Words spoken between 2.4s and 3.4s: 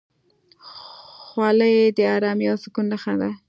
او سکون نښه ده.